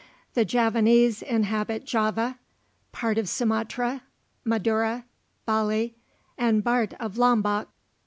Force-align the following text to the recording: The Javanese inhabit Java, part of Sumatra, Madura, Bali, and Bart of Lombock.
The 0.33 0.45
Javanese 0.45 1.21
inhabit 1.21 1.85
Java, 1.85 2.39
part 2.91 3.19
of 3.19 3.29
Sumatra, 3.29 4.01
Madura, 4.43 5.05
Bali, 5.45 5.93
and 6.39 6.63
Bart 6.63 6.95
of 6.99 7.19
Lombock. 7.19 7.67